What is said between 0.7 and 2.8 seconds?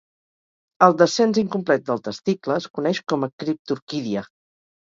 El descens incomplet del testicle es